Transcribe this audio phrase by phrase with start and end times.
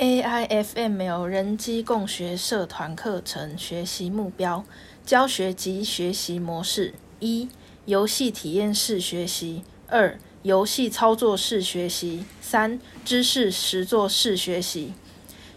[0.00, 4.64] AIFML 人机共学社团课程学习目标、
[5.04, 7.50] 教学及学习模式：一、
[7.84, 14.94] 游戏体验式学习；二、游戏操作式学习；三、知识实作式学习。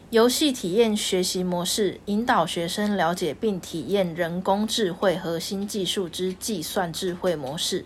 [0.10, 7.86] 游戏体验学习模式引导学生了解并体验人工智慧核心技术之计算智慧模式，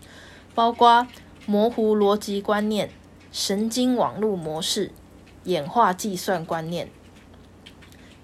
[0.56, 1.08] 包括
[1.46, 2.90] 模糊逻辑观念、
[3.32, 4.92] 神经网络模式。
[5.48, 6.90] 演化计算观念，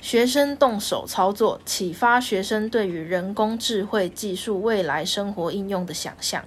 [0.02, 6.44] 学生动手操作，启发学生对于人工智慧技术未来生活应用的想象。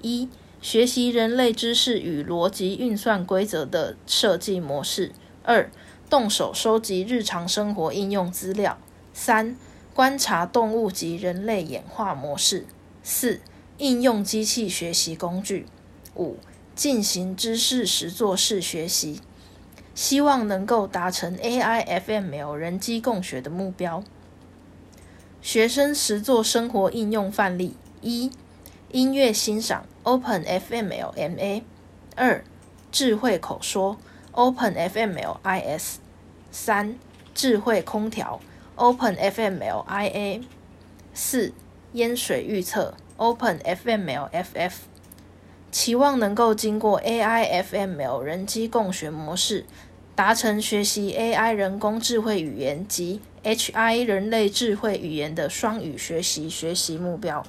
[0.00, 0.28] 一、
[0.60, 5.10] 学习人类知识与逻辑运算规则的设计模式。
[5.42, 5.68] 二、
[6.08, 8.78] 动手收集日常生活应用资料。
[9.12, 9.56] 三、
[9.92, 12.64] 观察动物及人类演化模式。
[13.02, 13.40] 四、
[13.78, 15.66] 应用机器学习工具。
[16.14, 16.36] 五、
[16.76, 19.20] 进行知识实作式学习。
[19.94, 24.02] 希望能够达成 AIFML 人机共学的目标。
[25.42, 28.30] 学生实作生活应用范例：一、
[28.90, 31.62] 音乐欣赏 OpenFMLMA；
[32.16, 32.44] 二、
[32.90, 33.96] 智慧口说
[34.32, 35.96] OpenFMLIS；
[36.50, 36.96] 三、
[37.34, 38.40] 智慧空调
[38.76, 40.42] OpenFMLIA；
[41.12, 41.52] 四、
[41.92, 44.72] 淹水预测 OpenFMLFF。
[45.72, 49.64] 期望能够经过 AIFML 人机共学模式，
[50.14, 57.42] 达成学习 AI 人工智慧语言及 HI 人类智慧语言的双语学习学习目标。